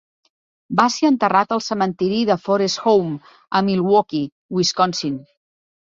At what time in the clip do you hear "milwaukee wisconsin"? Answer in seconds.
3.69-5.25